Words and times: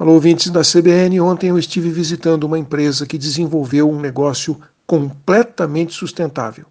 Alô, 0.00 0.14
ouvintes 0.14 0.48
da 0.48 0.62
CBN. 0.62 1.20
Ontem 1.20 1.50
eu 1.50 1.58
estive 1.58 1.90
visitando 1.90 2.44
uma 2.44 2.58
empresa 2.58 3.04
que 3.04 3.18
desenvolveu 3.18 3.90
um 3.90 4.00
negócio 4.00 4.58
completamente 4.86 5.92
sustentável 5.92 6.64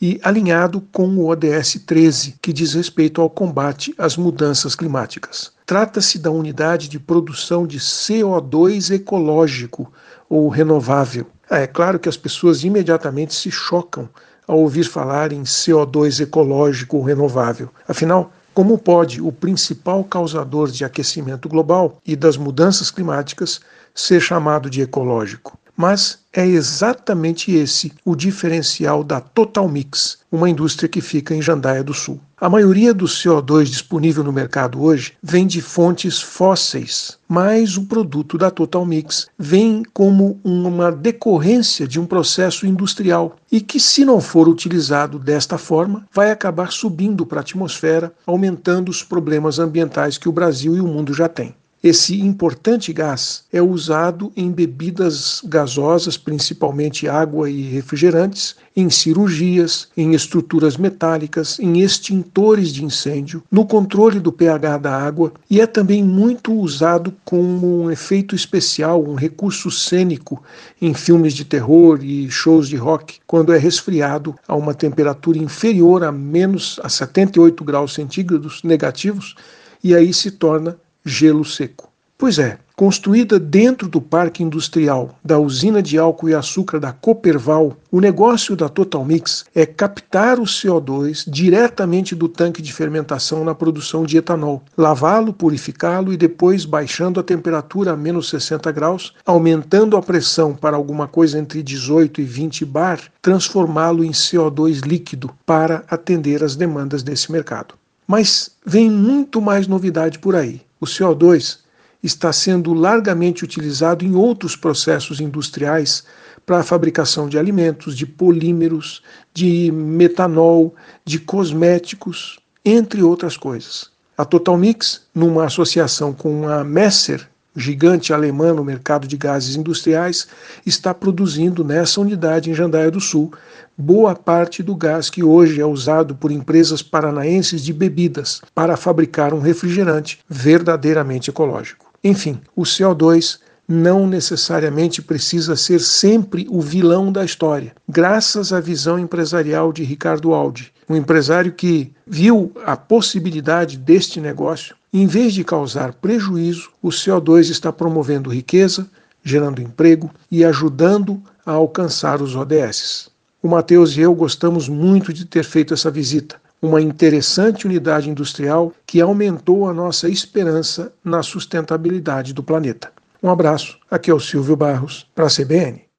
e 0.00 0.18
alinhado 0.22 0.80
com 0.90 1.06
o 1.06 1.26
ODS 1.26 1.82
13, 1.86 2.36
que 2.40 2.54
diz 2.54 2.72
respeito 2.72 3.20
ao 3.20 3.28
combate 3.28 3.94
às 3.98 4.16
mudanças 4.16 4.74
climáticas. 4.74 5.52
Trata-se 5.66 6.18
da 6.18 6.30
unidade 6.30 6.88
de 6.88 6.98
produção 6.98 7.66
de 7.66 7.78
CO2 7.78 8.94
ecológico 8.94 9.92
ou 10.26 10.48
renovável. 10.48 11.26
Ah, 11.50 11.58
é 11.58 11.66
claro 11.66 11.98
que 11.98 12.08
as 12.08 12.16
pessoas 12.16 12.64
imediatamente 12.64 13.34
se 13.34 13.50
chocam 13.50 14.08
ao 14.48 14.58
ouvir 14.58 14.84
falar 14.84 15.34
em 15.34 15.42
CO2 15.42 16.22
ecológico 16.22 16.96
ou 16.96 17.02
renovável. 17.02 17.68
Afinal, 17.86 18.32
como 18.60 18.76
pode 18.76 19.22
o 19.22 19.32
principal 19.32 20.04
causador 20.04 20.70
de 20.70 20.84
aquecimento 20.84 21.48
global 21.48 21.96
e 22.04 22.14
das 22.14 22.36
mudanças 22.36 22.90
climáticas 22.90 23.58
ser 23.94 24.20
chamado 24.20 24.68
de 24.68 24.82
ecológico? 24.82 25.58
Mas 25.80 26.18
é 26.30 26.46
exatamente 26.46 27.52
esse 27.52 27.90
o 28.04 28.14
diferencial 28.14 29.02
da 29.02 29.18
Total 29.18 29.66
Mix, 29.66 30.18
uma 30.30 30.50
indústria 30.50 30.86
que 30.86 31.00
fica 31.00 31.34
em 31.34 31.40
Jandaia 31.40 31.82
do 31.82 31.94
Sul. 31.94 32.20
A 32.38 32.50
maioria 32.50 32.92
do 32.92 33.06
CO2 33.06 33.64
disponível 33.64 34.22
no 34.22 34.30
mercado 34.30 34.82
hoje 34.82 35.14
vem 35.22 35.46
de 35.46 35.62
fontes 35.62 36.20
fósseis, 36.20 37.16
mas 37.26 37.78
o 37.78 37.86
produto 37.86 38.36
da 38.36 38.50
Total 38.50 38.84
Mix 38.84 39.28
vem 39.38 39.82
como 39.94 40.38
uma 40.44 40.92
decorrência 40.92 41.88
de 41.88 41.98
um 41.98 42.04
processo 42.04 42.66
industrial 42.66 43.36
e 43.50 43.58
que, 43.58 43.80
se 43.80 44.04
não 44.04 44.20
for 44.20 44.50
utilizado 44.50 45.18
desta 45.18 45.56
forma, 45.56 46.06
vai 46.12 46.30
acabar 46.30 46.72
subindo 46.72 47.24
para 47.24 47.40
a 47.40 47.40
atmosfera, 47.40 48.12
aumentando 48.26 48.90
os 48.90 49.02
problemas 49.02 49.58
ambientais 49.58 50.18
que 50.18 50.28
o 50.28 50.32
Brasil 50.32 50.76
e 50.76 50.80
o 50.82 50.86
mundo 50.86 51.14
já 51.14 51.26
têm. 51.26 51.54
Esse 51.82 52.20
importante 52.20 52.92
gás 52.92 53.42
é 53.50 53.62
usado 53.62 54.30
em 54.36 54.52
bebidas 54.52 55.40
gasosas, 55.42 56.18
principalmente 56.18 57.08
água 57.08 57.48
e 57.48 57.62
refrigerantes, 57.62 58.54
em 58.76 58.90
cirurgias, 58.90 59.88
em 59.96 60.12
estruturas 60.12 60.76
metálicas, 60.76 61.58
em 61.58 61.80
extintores 61.80 62.70
de 62.70 62.84
incêndio, 62.84 63.42
no 63.50 63.64
controle 63.64 64.20
do 64.20 64.30
pH 64.30 64.76
da 64.76 64.94
água 64.94 65.32
e 65.48 65.58
é 65.58 65.66
também 65.66 66.04
muito 66.04 66.52
usado 66.52 67.14
como 67.24 67.84
um 67.84 67.90
efeito 67.90 68.34
especial, 68.34 69.02
um 69.02 69.14
recurso 69.14 69.70
cênico 69.70 70.42
em 70.82 70.92
filmes 70.92 71.32
de 71.32 71.46
terror 71.46 72.00
e 72.02 72.30
shows 72.30 72.68
de 72.68 72.76
rock, 72.76 73.20
quando 73.26 73.54
é 73.54 73.58
resfriado 73.58 74.34
a 74.46 74.54
uma 74.54 74.74
temperatura 74.74 75.38
inferior 75.38 76.04
a 76.04 76.12
menos 76.12 76.78
a 76.82 76.90
78 76.90 77.64
graus 77.64 77.94
centígrados 77.94 78.62
negativos 78.62 79.34
e 79.82 79.94
aí 79.94 80.12
se 80.12 80.30
torna 80.30 80.76
gelo 81.10 81.44
seco. 81.44 81.90
Pois 82.20 82.38
é, 82.38 82.58
construída 82.76 83.40
dentro 83.40 83.88
do 83.88 83.98
parque 83.98 84.42
industrial 84.42 85.18
da 85.24 85.38
usina 85.38 85.82
de 85.82 85.96
álcool 85.96 86.28
e 86.28 86.34
açúcar 86.34 86.78
da 86.78 86.92
Cooperval, 86.92 87.74
o 87.90 87.98
negócio 87.98 88.54
da 88.54 88.68
Total 88.68 89.02
Mix 89.02 89.46
é 89.54 89.64
captar 89.64 90.38
o 90.38 90.42
CO2 90.42 91.24
diretamente 91.26 92.14
do 92.14 92.28
tanque 92.28 92.60
de 92.60 92.74
fermentação 92.74 93.42
na 93.42 93.54
produção 93.54 94.04
de 94.04 94.18
etanol, 94.18 94.62
lavá-lo, 94.76 95.32
purificá-lo 95.32 96.12
e 96.12 96.16
depois 96.18 96.66
baixando 96.66 97.18
a 97.18 97.22
temperatura 97.22 97.92
a 97.92 97.96
menos 97.96 98.28
60 98.28 98.70
graus, 98.70 99.14
aumentando 99.24 99.96
a 99.96 100.02
pressão 100.02 100.54
para 100.54 100.76
alguma 100.76 101.08
coisa 101.08 101.38
entre 101.38 101.62
18 101.62 102.20
e 102.20 102.24
20 102.24 102.66
bar, 102.66 103.00
transformá-lo 103.22 104.04
em 104.04 104.10
CO2 104.10 104.82
líquido 104.86 105.30
para 105.46 105.84
atender 105.88 106.44
às 106.44 106.54
demandas 106.54 107.02
desse 107.02 107.32
mercado. 107.32 107.76
Mas 108.06 108.50
vem 108.66 108.90
muito 108.90 109.40
mais 109.40 109.66
novidade 109.66 110.18
por 110.18 110.36
aí. 110.36 110.60
O 110.80 110.86
CO2 110.86 111.58
está 112.02 112.32
sendo 112.32 112.72
largamente 112.72 113.44
utilizado 113.44 114.04
em 114.04 114.14
outros 114.14 114.56
processos 114.56 115.20
industriais 115.20 116.04
para 116.46 116.60
a 116.60 116.64
fabricação 116.64 117.28
de 117.28 117.38
alimentos, 117.38 117.96
de 117.96 118.06
polímeros, 118.06 119.02
de 119.34 119.70
metanol, 119.70 120.74
de 121.04 121.18
cosméticos, 121.18 122.40
entre 122.64 123.02
outras 123.02 123.36
coisas. 123.36 123.90
A 124.16 124.24
Total 124.24 124.56
Mix, 124.56 125.02
numa 125.14 125.44
associação 125.44 126.12
com 126.12 126.48
a 126.48 126.64
Messer, 126.64 127.28
gigante 127.54 128.12
alemã 128.12 128.52
no 128.52 128.64
mercado 128.64 129.06
de 129.06 129.16
gases 129.16 129.56
industriais, 129.56 130.26
está 130.64 130.94
produzindo 130.94 131.64
nessa 131.64 132.00
unidade 132.00 132.50
em 132.50 132.54
Jandaia 132.54 132.90
do 132.90 133.00
Sul 133.00 133.32
boa 133.80 134.14
parte 134.14 134.62
do 134.62 134.74
gás 134.74 135.08
que 135.08 135.24
hoje 135.24 135.60
é 135.60 135.64
usado 135.64 136.14
por 136.14 136.30
empresas 136.30 136.82
paranaenses 136.82 137.62
de 137.62 137.72
bebidas 137.72 138.42
para 138.54 138.76
fabricar 138.76 139.32
um 139.32 139.40
refrigerante 139.40 140.20
verdadeiramente 140.28 141.30
ecológico. 141.30 141.90
Enfim, 142.04 142.40
o 142.54 142.62
CO2 142.62 143.38
não 143.66 144.06
necessariamente 144.06 145.00
precisa 145.00 145.56
ser 145.56 145.80
sempre 145.80 146.46
o 146.50 146.60
vilão 146.60 147.10
da 147.10 147.24
história. 147.24 147.72
Graças 147.88 148.52
à 148.52 148.60
visão 148.60 148.98
empresarial 148.98 149.72
de 149.72 149.84
Ricardo 149.84 150.34
Aldi, 150.34 150.72
um 150.90 150.96
empresário 150.96 151.52
que 151.52 151.92
viu 152.04 152.52
a 152.66 152.76
possibilidade 152.76 153.78
deste 153.78 154.20
negócio, 154.20 154.74
em 154.92 155.06
vez 155.06 155.32
de 155.32 155.44
causar 155.44 155.92
prejuízo, 155.92 156.68
o 156.82 156.88
CO2 156.88 157.48
está 157.48 157.72
promovendo 157.72 158.28
riqueza, 158.28 158.90
gerando 159.22 159.62
emprego 159.62 160.10
e 160.28 160.44
ajudando 160.44 161.22
a 161.46 161.52
alcançar 161.52 162.20
os 162.20 162.34
ODS. 162.34 163.08
O 163.40 163.46
Matheus 163.46 163.96
e 163.96 164.00
eu 164.00 164.12
gostamos 164.12 164.68
muito 164.68 165.12
de 165.12 165.24
ter 165.24 165.44
feito 165.44 165.72
essa 165.72 165.92
visita, 165.92 166.40
uma 166.60 166.80
interessante 166.80 167.66
unidade 167.66 168.10
industrial 168.10 168.72
que 168.84 169.00
aumentou 169.00 169.68
a 169.68 169.72
nossa 169.72 170.08
esperança 170.08 170.92
na 171.04 171.22
sustentabilidade 171.22 172.32
do 172.32 172.42
planeta. 172.42 172.90
Um 173.22 173.30
abraço, 173.30 173.78
aqui 173.88 174.10
é 174.10 174.14
o 174.14 174.18
Silvio 174.18 174.56
Barros, 174.56 175.06
para 175.14 175.26
a 175.26 175.30
CBN. 175.30 175.89